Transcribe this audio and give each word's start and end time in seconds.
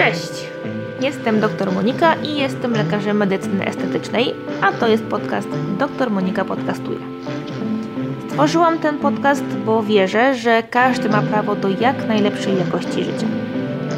Cześć! 0.00 0.48
Jestem 1.00 1.40
dr 1.40 1.72
Monika 1.72 2.14
i 2.14 2.36
jestem 2.36 2.72
lekarzem 2.72 3.16
medycyny 3.16 3.66
estetycznej, 3.66 4.34
a 4.62 4.72
to 4.72 4.88
jest 4.88 5.04
podcast 5.04 5.48
Dr 5.78 6.10
Monika 6.10 6.44
Podcastuje. 6.44 6.98
Stworzyłam 8.28 8.78
ten 8.78 8.98
podcast, 8.98 9.44
bo 9.44 9.82
wierzę, 9.82 10.34
że 10.34 10.62
każdy 10.62 11.08
ma 11.08 11.22
prawo 11.22 11.54
do 11.54 11.68
jak 11.68 12.08
najlepszej 12.08 12.58
jakości 12.58 13.04
życia. 13.04 13.26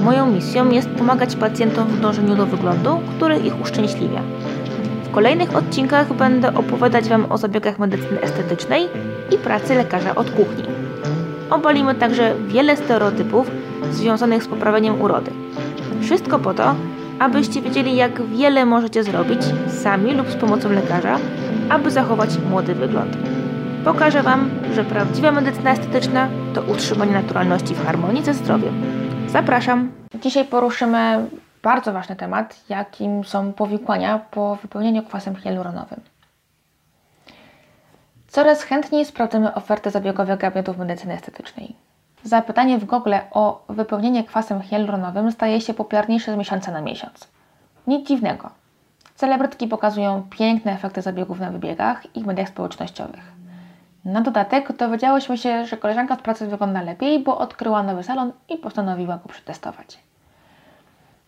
Moją 0.01 0.27
misją 0.27 0.71
jest 0.71 0.89
pomagać 0.89 1.37
pacjentom 1.37 1.89
w 1.89 2.01
dążeniu 2.01 2.37
do 2.37 2.47
wyglądu, 2.47 3.01
który 3.17 3.37
ich 3.37 3.61
uszczęśliwia. 3.61 4.23
W 5.05 5.11
kolejnych 5.11 5.57
odcinkach 5.57 6.13
będę 6.13 6.55
opowiadać 6.55 7.09
Wam 7.09 7.33
o 7.33 7.39
zabiegach 7.39 7.79
medycyny 7.79 8.21
estetycznej 8.21 8.89
i 9.31 9.39
pracy 9.39 9.75
lekarza 9.75 10.15
od 10.15 10.31
kuchni. 10.31 10.65
Obalimy 11.51 11.95
także 11.95 12.35
wiele 12.49 12.77
stereotypów 12.77 13.51
związanych 13.91 14.43
z 14.43 14.49
poprawieniem 14.49 15.01
urody. 15.01 15.31
Wszystko 16.03 16.39
po 16.39 16.55
to, 16.55 16.75
abyście 17.19 17.63
wiedzieli, 17.63 17.97
jak 17.97 18.27
wiele 18.27 18.67
możecie 18.67 19.05
zrobić 19.05 19.41
sami 19.69 20.15
lub 20.15 20.31
z 20.31 20.37
pomocą 20.37 20.71
lekarza, 20.71 21.19
aby 21.69 21.91
zachować 21.91 22.31
młody 22.51 22.75
wygląd. 22.75 23.17
Pokażę 23.85 24.23
Wam, 24.23 24.51
że 24.75 24.85
prawdziwa 24.85 25.33
medycyna 25.33 25.71
estetyczna 25.71 26.29
to 26.55 26.63
utrzymanie 26.63 27.13
naturalności 27.13 27.75
w 27.75 27.87
harmonii 27.87 28.25
ze 28.25 28.35
zdrowiem. 28.35 28.83
Zapraszam! 29.29 29.93
Dzisiaj 30.23 30.45
poruszymy 30.45 31.27
bardzo 31.63 31.93
ważny 31.93 32.17
temat, 32.17 32.61
jakim 32.69 33.25
są 33.25 33.53
powikłania 33.53 34.19
po 34.19 34.57
wypełnieniu 34.57 35.03
kwasem 35.03 35.37
hialuronowym. 35.37 36.01
Coraz 38.29 38.63
chętniej 38.63 39.05
sprawdzamy 39.05 39.55
oferty 39.55 39.91
zabiegowe 39.91 40.37
gabinetów 40.37 40.79
medycyny 40.79 41.15
estetycznej. 41.15 41.75
Zapytanie 42.25 42.79
w 42.79 42.85
Google 42.85 43.15
o 43.31 43.65
wypełnienie 43.69 44.25
kwasem 44.25 44.63
hialuronowym 44.63 45.33
staje 45.33 45.61
się 45.61 45.75
popularniejsze 45.75 46.35
z 46.35 46.37
miesiąca 46.37 46.73
na 46.73 46.81
miesiąc. 46.81 47.29
Nic 47.87 48.09
dziwnego. 48.09 48.51
Celebrytki 49.15 49.69
pokazują 49.69 50.23
piękne 50.31 50.73
efekty 50.73 51.03
zabiegów 51.03 51.41
na 51.41 51.51
wybiegach 51.51 52.17
i 52.17 52.23
w 52.23 52.27
mediach 52.27 52.49
społecznościowych. 52.49 53.33
Na 54.05 54.21
dodatek 54.21 54.77
dowiedziałyśmy 54.77 55.39
się, 55.39 55.67
że 55.67 55.77
koleżanka 55.77 56.15
od 56.15 56.23
pracy 56.23 56.47
wygląda 56.47 56.83
lepiej, 56.83 57.23
bo 57.23 57.39
odkryła 57.39 57.83
nowy 57.83 58.03
salon 58.03 58.33
i 58.49 58.57
postanowiła 58.57 59.17
go 59.17 59.29
przetestować. 59.29 59.99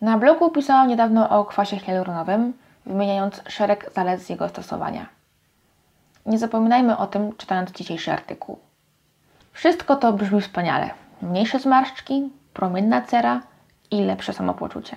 Na 0.01 0.17
blogu 0.17 0.49
pisałam 0.49 0.87
niedawno 0.87 1.29
o 1.29 1.45
kwasie 1.45 1.77
hialuronowym, 1.79 2.53
wymieniając 2.85 3.41
szereg 3.47 3.91
zalet 3.95 4.21
z 4.21 4.29
jego 4.29 4.49
stosowania. 4.49 5.05
Nie 6.25 6.37
zapominajmy 6.37 6.97
o 6.97 7.07
tym, 7.07 7.37
czytając 7.37 7.71
dzisiejszy 7.71 8.11
artykuł. 8.11 8.59
Wszystko 9.55 9.95
to 9.95 10.13
brzmi 10.13 10.41
wspaniale. 10.41 10.89
Mniejsze 11.21 11.59
zmarszczki, 11.59 12.29
promienna 12.53 13.01
cera 13.01 13.41
i 13.91 14.01
lepsze 14.01 14.33
samopoczucie. 14.33 14.95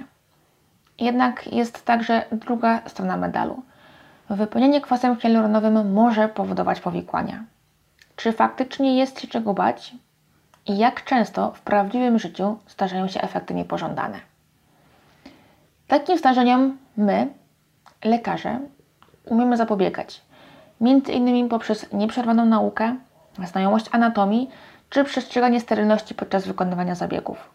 Jednak 0.99 1.53
jest 1.53 1.85
także 1.85 2.25
druga 2.33 2.81
strona 2.87 3.17
medalu. 3.17 3.63
Wypełnienie 4.31 4.81
kwasem 4.81 5.17
hialuronowym 5.17 5.93
może 5.93 6.29
powodować 6.29 6.81
powikłania. 6.81 7.45
Czy 8.17 8.33
faktycznie 8.33 8.99
jest 8.99 9.21
się 9.21 9.29
czego 9.29 9.55
bać? 9.55 9.95
I 10.67 10.79
jak 10.79 11.05
często 11.05 11.53
w 11.53 11.61
prawdziwym 11.61 12.19
życiu 12.19 12.59
zdarzają 12.69 13.09
się 13.09 13.21
efekty 13.21 13.55
niepożądane? 13.55 14.21
Takim 15.89 16.19
zdarzeniom 16.19 16.79
my, 16.97 17.29
lekarze, 18.05 18.61
umiemy 19.25 19.57
zapobiegać. 19.57 20.23
Między 20.81 21.13
innymi 21.13 21.49
poprzez 21.49 21.93
nieprzerwaną 21.93 22.45
naukę, 22.45 22.97
znajomość 23.47 23.87
anatomii 23.93 24.51
czy 24.91 25.05
przestrzeganie 25.05 25.61
sterylności 25.61 26.15
podczas 26.15 26.47
wykonywania 26.47 26.95
zabiegów. 26.95 27.51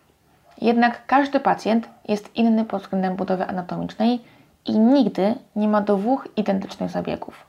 Jednak 0.62 1.06
każdy 1.06 1.40
pacjent 1.40 1.90
jest 2.08 2.36
inny 2.36 2.66
pod 2.66 2.82
względem 2.82 3.16
budowy 3.16 3.48
anatomicznej 3.48 4.22
i 4.66 4.80
nigdy 4.80 5.36
nie 5.56 5.68
ma 5.68 5.82
dwóch 5.82 6.28
identycznych 6.38 6.90
zabiegów. 6.90 7.46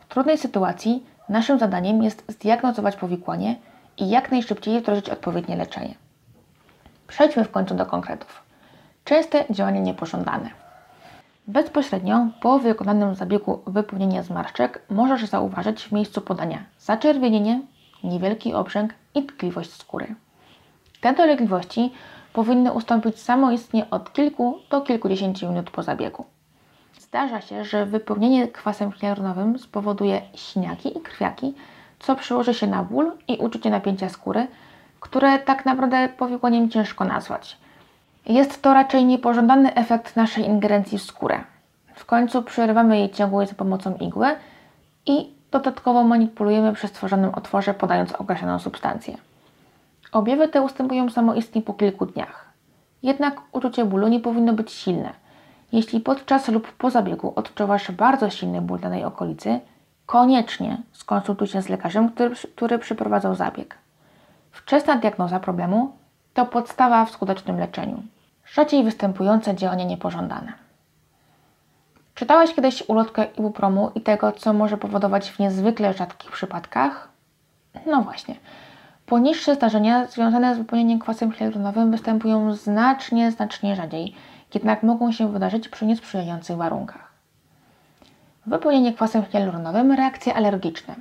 W 0.00 0.08
trudnej 0.08 0.38
sytuacji 0.38 1.06
naszym 1.28 1.58
zadaniem 1.58 2.02
jest 2.02 2.24
zdiagnozować 2.28 2.96
powikłanie 2.96 3.56
i 3.96 4.10
jak 4.10 4.30
najszybciej 4.30 4.80
wdrożyć 4.80 5.10
odpowiednie 5.10 5.56
leczenie. 5.56 5.94
Przejdźmy 7.08 7.44
w 7.44 7.50
końcu 7.50 7.74
do 7.74 7.86
konkretów. 7.86 8.42
Częste 9.04 9.44
działania 9.50 9.80
niepożądane. 9.80 10.65
Bezpośrednio 11.48 12.26
po 12.40 12.58
wykonanym 12.58 13.14
zabiegu 13.14 13.62
wypełnienia 13.66 14.22
zmarszczek 14.22 14.82
możesz 14.90 15.24
zauważyć 15.24 15.82
w 15.82 15.92
miejscu 15.92 16.20
podania 16.20 16.58
zaczerwienienie, 16.78 17.60
niewielki 18.04 18.54
obrzęk 18.54 18.94
i 19.14 19.22
tkliwość 19.22 19.72
skóry. 19.72 20.14
Te 21.00 21.12
dolegliwości 21.12 21.92
powinny 22.32 22.72
ustąpić 22.72 23.20
samoistnie 23.20 23.90
od 23.90 24.12
kilku 24.12 24.58
do 24.70 24.80
kilkudziesięciu 24.80 25.48
minut 25.48 25.70
po 25.70 25.82
zabiegu. 25.82 26.24
Zdarza 26.98 27.40
się, 27.40 27.64
że 27.64 27.86
wypełnienie 27.86 28.48
kwasem 28.48 28.92
hialuronowym 28.92 29.58
spowoduje 29.58 30.22
siniaki 30.34 30.98
i 30.98 31.00
krwiaki, 31.00 31.54
co 31.98 32.16
przełoży 32.16 32.54
się 32.54 32.66
na 32.66 32.82
ból 32.82 33.12
i 33.28 33.36
uczucie 33.36 33.70
napięcia 33.70 34.08
skóry, 34.08 34.46
które 35.00 35.38
tak 35.38 35.66
naprawdę 35.66 36.08
powikłaniem 36.08 36.70
ciężko 36.70 37.04
nazwać– 37.04 37.56
jest 38.26 38.62
to 38.62 38.74
raczej 38.74 39.04
niepożądany 39.04 39.74
efekt 39.74 40.16
naszej 40.16 40.44
ingerencji 40.44 40.98
w 40.98 41.02
skórę. 41.02 41.44
W 41.94 42.04
końcu 42.04 42.42
przerywamy 42.42 42.98
jej 42.98 43.10
ciągłość 43.10 43.50
za 43.50 43.56
pomocą 43.56 43.94
igły 43.96 44.26
i 45.06 45.34
dodatkowo 45.50 46.04
manipulujemy 46.04 46.72
przy 46.72 46.88
stworzonym 46.88 47.34
otworze, 47.34 47.74
podając 47.74 48.12
określoną 48.12 48.58
substancję. 48.58 49.16
Objawy 50.12 50.48
te 50.48 50.62
ustępują 50.62 51.10
samoistnie 51.10 51.62
po 51.62 51.74
kilku 51.74 52.06
dniach. 52.06 52.52
Jednak 53.02 53.40
uczucie 53.52 53.84
bólu 53.84 54.08
nie 54.08 54.20
powinno 54.20 54.52
być 54.52 54.72
silne. 54.72 55.12
Jeśli 55.72 56.00
podczas 56.00 56.48
lub 56.48 56.72
po 56.72 56.90
zabiegu 56.90 57.32
odczuwasz 57.36 57.90
bardzo 57.90 58.30
silny 58.30 58.60
ból 58.60 58.80
danej 58.80 59.04
okolicy, 59.04 59.60
koniecznie 60.06 60.78
skonsultuj 60.92 61.48
się 61.48 61.62
z 61.62 61.68
lekarzem, 61.68 62.10
który, 62.10 62.34
który 62.56 62.78
przeprowadzał 62.78 63.34
zabieg. 63.34 63.78
Wczesna 64.50 64.96
diagnoza 64.96 65.40
problemu 65.40 65.92
to 66.34 66.46
podstawa 66.46 67.04
w 67.04 67.10
skutecznym 67.10 67.58
leczeniu 67.58 68.02
rzadziej 68.46 68.84
występujące 68.84 69.54
działania 69.54 69.84
niepożądane. 69.84 70.52
Czytałeś 72.14 72.54
kiedyś 72.54 72.88
ulotkę 72.88 73.24
ibupromu 73.24 73.90
i 73.94 74.00
tego, 74.00 74.32
co 74.32 74.52
może 74.52 74.76
powodować 74.76 75.30
w 75.30 75.38
niezwykle 75.38 75.94
rzadkich 75.94 76.30
przypadkach? 76.30 77.08
No 77.86 78.02
właśnie. 78.02 78.34
Poniższe 79.06 79.54
zdarzenia 79.54 80.06
związane 80.06 80.54
z 80.54 80.58
wypełnieniem 80.58 80.98
kwasem 80.98 81.32
hialuronowym 81.32 81.90
występują 81.90 82.54
znacznie, 82.54 83.30
znacznie 83.30 83.76
rzadziej, 83.76 84.14
jednak 84.54 84.82
mogą 84.82 85.12
się 85.12 85.32
wydarzyć 85.32 85.68
przy 85.68 85.86
niesprzyjających 85.86 86.56
warunkach. 86.56 87.12
Wypełnienie 88.46 88.92
kwasem 88.92 89.24
hialuronowym 89.24 89.92
reakcje 89.92 90.34
alergiczne. 90.34 90.94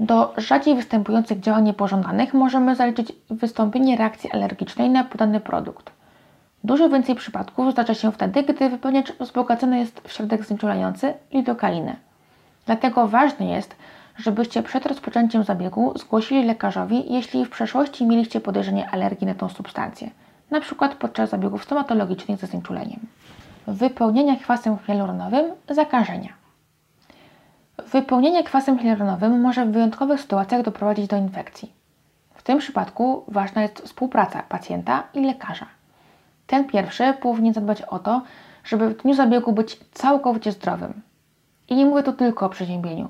Do 0.00 0.34
rzadziej 0.36 0.74
występujących 0.76 1.40
działań 1.40 1.64
niepożądanych 1.64 2.34
możemy 2.34 2.76
zaliczyć 2.76 3.12
wystąpienie 3.30 3.96
reakcji 3.96 4.32
alergicznej 4.32 4.90
na 4.90 5.04
podany 5.04 5.40
produkt– 5.40 5.90
Dużo 6.64 6.88
więcej 6.88 7.14
przypadków 7.14 7.72
zdarza 7.72 7.94
się 7.94 8.12
wtedy, 8.12 8.42
gdy 8.42 8.70
wypełniacz 8.70 9.12
wzbogacony 9.12 9.78
jest 9.78 10.00
w 10.00 10.12
środek 10.12 10.44
znieczulający 10.44 11.14
lidokainę. 11.32 11.96
Dlatego 12.66 13.08
ważne 13.08 13.46
jest, 13.46 13.76
żebyście 14.16 14.62
przed 14.62 14.86
rozpoczęciem 14.86 15.44
zabiegu 15.44 15.92
zgłosili 15.98 16.44
lekarzowi, 16.44 17.12
jeśli 17.12 17.44
w 17.44 17.50
przeszłości 17.50 18.06
mieliście 18.06 18.40
podejrzenie 18.40 18.90
alergii 18.90 19.26
na 19.26 19.34
tą 19.34 19.48
substancję, 19.48 20.10
np. 20.50 20.88
podczas 20.98 21.30
zabiegów 21.30 21.64
stomatologicznych 21.64 22.40
ze 22.40 22.46
znieczuleniem. 22.46 23.00
Wypełnienie 23.66 24.36
kwasem 24.36 24.78
hialuronowym 24.86 25.52
zakażenia. 25.68 26.32
Wypełnienie 27.92 28.44
kwasem 28.44 28.78
hialuronowym 28.78 29.40
może 29.40 29.66
w 29.66 29.70
wyjątkowych 29.70 30.20
sytuacjach 30.20 30.62
doprowadzić 30.62 31.06
do 31.06 31.16
infekcji. 31.16 31.72
W 32.34 32.42
tym 32.42 32.58
przypadku 32.58 33.24
ważna 33.28 33.62
jest 33.62 33.80
współpraca 33.80 34.42
pacjenta 34.48 35.02
i 35.14 35.20
lekarza. 35.20 35.66
Ten 36.46 36.64
pierwszy 36.64 37.14
powinien 37.22 37.54
zadbać 37.54 37.82
o 37.82 37.98
to, 37.98 38.22
żeby 38.64 38.88
w 38.88 39.02
dniu 39.02 39.14
zabiegu 39.14 39.52
być 39.52 39.80
całkowicie 39.92 40.52
zdrowym. 40.52 41.02
I 41.68 41.74
nie 41.74 41.86
mówię 41.86 42.02
tu 42.02 42.12
tylko 42.12 42.46
o 42.46 42.48
przeziębieniu. 42.48 43.08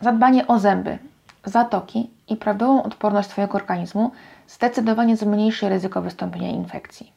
Zadbanie 0.00 0.46
o 0.46 0.58
zęby, 0.58 0.98
zatoki 1.44 2.10
i 2.28 2.36
prawidłową 2.36 2.82
odporność 2.82 3.28
Twojego 3.28 3.54
organizmu 3.54 4.10
zdecydowanie 4.48 5.16
zmniejszy 5.16 5.68
ryzyko 5.68 6.02
wystąpienia 6.02 6.48
infekcji. 6.48 7.12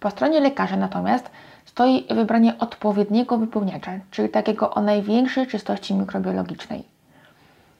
Po 0.00 0.10
stronie 0.10 0.40
lekarza 0.40 0.76
natomiast 0.76 1.30
stoi 1.64 2.06
wybranie 2.14 2.58
odpowiedniego 2.58 3.38
wypełniacza, 3.38 3.92
czyli 4.10 4.28
takiego 4.28 4.70
o 4.70 4.82
największej 4.82 5.46
czystości 5.46 5.94
mikrobiologicznej. 5.94 6.84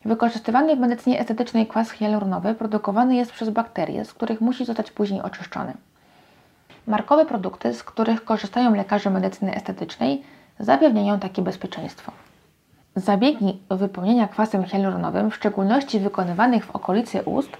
Wykorzystywany 0.05 0.77
w 0.77 0.79
medycynie 0.79 1.21
estetycznej 1.21 1.67
kwas 1.67 1.91
hialuronowy 1.91 2.55
produkowany 2.55 3.17
jest 3.17 3.33
przez 3.33 3.51
bakterie, 3.51 4.05
z 4.05 4.15
których 4.15 4.41
musi 4.41 4.65
zostać 4.65 4.91
później 4.91 5.23
oczyszczony. 5.23 5.75
Markowe 6.87 7.27
produkty, 7.27 7.75
z 7.75 7.83
których 7.83 8.25
korzystają 8.25 8.75
lekarze 8.75 9.11
medycyny 9.11 9.55
estetycznej, 9.55 10.23
zapewniają 10.59 11.19
takie 11.19 11.43
bezpieczeństwo. 11.43 12.13
Zabiegi 12.97 13.61
wypełnienia 13.71 14.29
kwasem 14.29 14.65
hialuronowym, 14.65 15.31
w 15.31 15.35
szczególności 15.35 16.01
wykonywanych 16.01 16.65
w 16.65 16.71
okolicy 16.71 17.23
ust, 17.23 17.51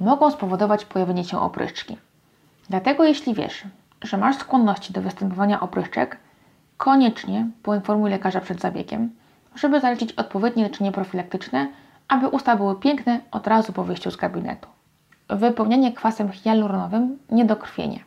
mogą 0.00 0.30
spowodować 0.30 0.84
pojawienie 0.84 1.24
się 1.24 1.40
opryszczki. 1.40 1.96
Dlatego 2.70 3.04
jeśli 3.04 3.34
wiesz, 3.34 3.64
że 4.02 4.16
masz 4.16 4.36
skłonności 4.36 4.92
do 4.92 5.02
występowania 5.02 5.60
opryszczek, 5.60 6.16
koniecznie 6.76 7.46
poinformuj 7.62 8.10
lekarza 8.10 8.40
przed 8.40 8.60
zabiegiem, 8.60 9.10
żeby 9.54 9.80
zalecić 9.80 10.12
odpowiednie 10.12 10.62
leczenie 10.62 10.92
profilaktyczne, 10.92 11.68
aby 12.08 12.28
usta 12.28 12.56
były 12.56 12.80
piękne 12.80 13.20
od 13.30 13.46
razu 13.46 13.72
po 13.72 13.84
wyjściu 13.84 14.10
z 14.10 14.16
gabinetu. 14.16 14.68
Wypełnienie 15.28 15.92
kwasem 15.92 16.32
hialuronowym 16.32 17.18
niedokrwienie. 17.30 18.00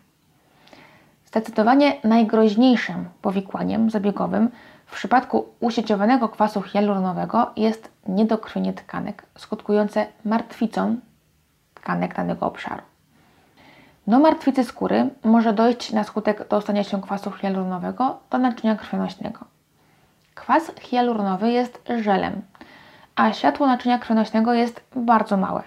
Zdecydowanie 1.29 1.95
najgroźniejszym 2.03 3.09
powikłaniem 3.21 3.89
zabiegowym 3.89 4.49
w 4.85 4.95
przypadku 4.95 5.45
usieciowanego 5.59 6.29
kwasu 6.29 6.61
hialuronowego 6.61 7.51
jest 7.55 7.91
niedokrwienie 8.07 8.73
tkanek, 8.73 9.25
skutkujące 9.37 10.07
martwicą 10.25 10.97
tkanek 11.73 12.15
danego 12.15 12.45
obszaru. 12.45 12.81
Do 14.07 14.19
martwicy 14.19 14.63
skóry 14.63 15.09
może 15.23 15.53
dojść 15.53 15.91
na 15.91 16.03
skutek 16.03 16.47
dostania 16.47 16.83
się 16.83 17.01
kwasu 17.01 17.31
hialuronowego 17.31 18.19
do 18.29 18.37
naczynia 18.37 18.75
krwionośnego. 18.75 19.39
Kwas 20.35 20.71
hialuronowy 20.79 21.51
jest 21.51 21.81
żelem, 21.99 22.41
a 23.15 23.33
światło 23.33 23.67
naczynia 23.67 23.99
krwionośnego 23.99 24.53
jest 24.53 24.81
bardzo 24.95 25.37
małe, 25.37 25.63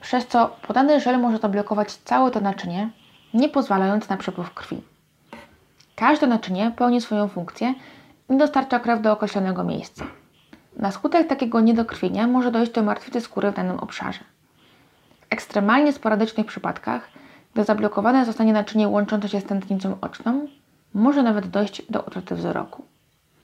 przez 0.00 0.26
co 0.26 0.56
podany 0.66 1.00
żel 1.00 1.18
może 1.18 1.38
zablokować 1.38 1.92
całe 1.92 2.30
to 2.30 2.40
naczynie, 2.40 2.90
nie 3.34 3.48
pozwalając 3.48 4.08
na 4.08 4.16
przepływ 4.16 4.54
krwi. 4.54 4.93
Każde 5.96 6.26
naczynie 6.26 6.72
pełni 6.76 7.00
swoją 7.00 7.28
funkcję 7.28 7.74
i 8.30 8.36
dostarcza 8.36 8.80
krew 8.80 9.02
do 9.02 9.12
określonego 9.12 9.64
miejsca. 9.64 10.04
Na 10.76 10.90
skutek 10.90 11.28
takiego 11.28 11.60
niedokrwienia 11.60 12.26
może 12.26 12.50
dojść 12.50 12.72
do 12.72 12.82
martwicy 12.82 13.20
skóry 13.20 13.50
w 13.50 13.54
danym 13.54 13.78
obszarze. 13.78 14.20
W 15.20 15.26
ekstremalnie 15.30 15.92
sporadycznych 15.92 16.46
przypadkach, 16.46 17.08
gdy 17.54 17.64
zablokowane 17.64 18.24
zostanie 18.24 18.52
naczynie 18.52 18.88
łączące 18.88 19.28
się 19.28 19.40
z 19.40 19.44
tętnicą 19.44 19.96
oczną, 20.00 20.46
może 20.94 21.22
nawet 21.22 21.46
dojść 21.46 21.82
do 21.90 22.02
utraty 22.02 22.34
wzroku. 22.34 22.84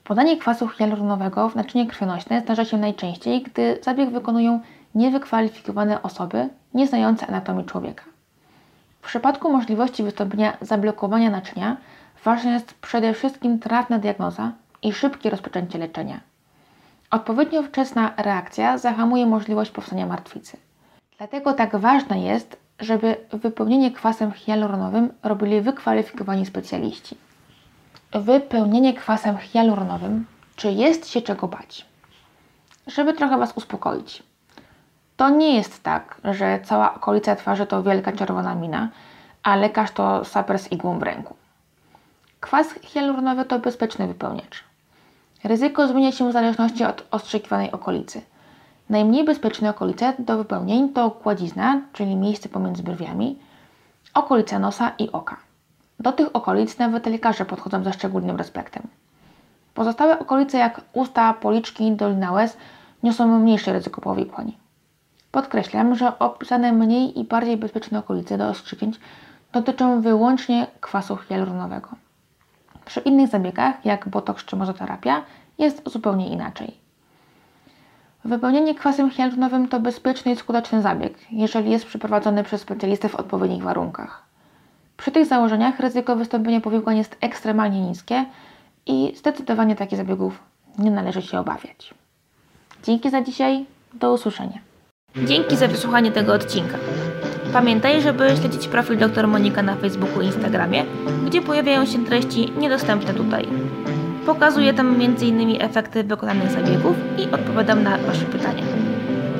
Podanie 0.03 0.37
kwasu 0.37 0.67
hialuronowego 0.67 1.49
w 1.49 1.55
naczynie 1.55 1.87
krwionośne 1.87 2.41
zdarza 2.41 2.65
się 2.65 2.77
najczęściej, 2.77 3.41
gdy 3.41 3.79
zabieg 3.81 4.09
wykonują 4.09 4.59
niewykwalifikowane 4.95 6.01
osoby 6.01 6.49
nieznające 6.73 7.27
anatomii 7.27 7.65
człowieka. 7.65 8.03
W 9.01 9.07
przypadku 9.07 9.51
możliwości 9.51 10.03
wystąpienia 10.03 10.57
zablokowania 10.61 11.29
naczynia 11.29 11.77
ważna 12.23 12.53
jest 12.53 12.73
przede 12.73 13.13
wszystkim 13.13 13.59
trafna 13.59 13.99
diagnoza 13.99 14.51
i 14.81 14.93
szybkie 14.93 15.29
rozpoczęcie 15.29 15.77
leczenia. 15.77 16.19
Odpowiednio 17.11 17.63
wczesna 17.63 18.13
reakcja 18.17 18.77
zahamuje 18.77 19.25
możliwość 19.25 19.71
powstania 19.71 20.05
martwicy. 20.05 20.57
Dlatego 21.17 21.53
tak 21.53 21.75
ważne 21.75 22.21
jest, 22.21 22.57
żeby 22.79 23.17
wypełnienie 23.33 23.91
kwasem 23.91 24.31
hialuronowym 24.31 25.13
robili 25.23 25.61
wykwalifikowani 25.61 26.45
specjaliści. 26.45 27.17
Wypełnienie 28.13 28.93
kwasem 28.93 29.37
hialuronowym, 29.37 30.25
czy 30.55 30.71
jest 30.71 31.07
się 31.09 31.21
czego 31.21 31.47
bać? 31.47 31.85
Żeby 32.87 33.13
trochę 33.13 33.37
Was 33.37 33.57
uspokoić. 33.57 34.23
To 35.17 35.29
nie 35.29 35.55
jest 35.55 35.83
tak, 35.83 36.21
że 36.23 36.59
cała 36.63 36.93
okolica 36.95 37.35
twarzy 37.35 37.65
to 37.65 37.83
wielka 37.83 38.11
czerwona 38.11 38.55
mina, 38.55 38.89
a 39.43 39.55
lekarz 39.55 39.91
to 39.91 40.25
saper 40.25 40.59
z 40.59 40.71
igłą 40.71 40.99
w 40.99 41.03
ręku. 41.03 41.40
Kwas 42.41 42.73
hialuronowy 42.81 43.45
to 43.45 43.59
bezpieczny 43.59 44.07
wypełniacz. 44.07 44.63
Ryzyko 45.43 45.87
zmienia 45.87 46.11
się 46.11 46.29
w 46.29 46.33
zależności 46.33 46.83
od 46.83 47.07
ostrzekiwanej 47.11 47.71
okolicy. 47.71 48.21
Najmniej 48.89 49.25
bezpieczne 49.25 49.69
okolice 49.69 50.13
do 50.19 50.37
wypełnień 50.37 50.89
to 50.89 51.11
kładzizna, 51.11 51.81
czyli 51.93 52.15
miejsce 52.15 52.49
pomiędzy 52.49 52.83
brwiami, 52.83 53.39
okolica 54.13 54.59
nosa 54.59 54.91
i 54.99 55.11
oka. 55.11 55.37
Do 55.99 56.11
tych 56.11 56.35
okolic 56.35 56.77
nawet 56.77 57.05
lekarze 57.05 57.45
podchodzą 57.45 57.83
ze 57.83 57.93
szczególnym 57.93 58.37
respektem. 58.37 58.83
Pozostałe 59.73 60.19
okolice 60.19 60.57
jak 60.57 60.81
usta, 60.93 61.33
policzki, 61.33 61.91
dolina 61.91 62.31
łez 62.31 62.57
niosą 63.03 63.39
mniejsze 63.39 63.73
ryzyko 63.73 64.01
powikłań. 64.01 64.57
Podkreślam, 65.31 65.95
że 65.95 66.19
opisane 66.19 66.71
mniej 66.71 67.19
i 67.19 67.23
bardziej 67.23 67.57
bezpieczne 67.57 67.99
okolice 67.99 68.37
do 68.37 68.49
ostrzyknięć 68.49 68.99
dotyczą 69.53 70.01
wyłącznie 70.01 70.67
kwasu 70.79 71.17
hialuronowego. 71.17 71.89
Przy 72.91 72.99
innych 72.99 73.29
zabiegach, 73.29 73.85
jak 73.85 74.09
botoks 74.09 74.45
czy 74.45 74.55
mozoterapia, 74.55 75.23
jest 75.57 75.89
zupełnie 75.89 76.29
inaczej. 76.29 76.77
Wypełnienie 78.25 78.75
kwasem 78.75 79.11
hialuronowym 79.11 79.67
to 79.67 79.79
bezpieczny 79.79 80.31
i 80.31 80.35
skuteczny 80.35 80.81
zabieg, 80.81 81.13
jeżeli 81.31 81.71
jest 81.71 81.85
przeprowadzony 81.85 82.43
przez 82.43 82.61
specjalistę 82.61 83.09
w 83.09 83.15
odpowiednich 83.15 83.63
warunkach. 83.63 84.23
Przy 84.97 85.11
tych 85.11 85.25
założeniach 85.25 85.79
ryzyko 85.79 86.15
wystąpienia 86.15 86.61
powikłań 86.61 86.97
jest 86.97 87.17
ekstremalnie 87.21 87.81
niskie 87.81 88.25
i 88.85 89.13
zdecydowanie 89.15 89.75
takich 89.75 89.97
zabiegów 89.97 90.39
nie 90.77 90.91
należy 90.91 91.21
się 91.21 91.39
obawiać. 91.39 91.93
Dzięki 92.83 93.09
za 93.09 93.21
dzisiaj, 93.21 93.65
do 93.93 94.13
usłyszenia. 94.13 94.59
Dzięki 95.15 95.57
za 95.57 95.67
wysłuchanie 95.67 96.11
tego 96.11 96.33
odcinka. 96.33 96.77
Pamiętaj, 97.53 98.01
żeby 98.01 98.29
śledzić 98.39 98.67
profil 98.67 98.97
dr 98.97 99.27
Monika 99.27 99.61
na 99.61 99.75
Facebooku 99.75 100.21
i 100.21 100.25
Instagramie, 100.25 100.85
gdzie 101.25 101.41
pojawiają 101.41 101.85
się 101.85 102.05
treści 102.05 102.51
niedostępne 102.57 103.13
tutaj. 103.13 103.47
Pokazuję 104.25 104.73
tam 104.73 104.95
m.in. 105.01 105.61
efekty 105.61 106.03
wykonanych 106.03 106.51
zabiegów 106.51 106.95
i 107.17 107.31
odpowiadam 107.31 107.83
na 107.83 107.97
Wasze 107.97 108.25
pytania. 108.25 108.63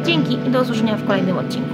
Dzięki 0.06 0.34
i 0.34 0.52
do 0.52 0.62
usłyszenia 0.62 0.98
w 0.98 1.08
kolejnym 1.08 1.38
odcinku. 1.38 1.74